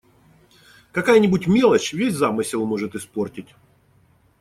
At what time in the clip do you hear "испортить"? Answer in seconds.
2.95-3.49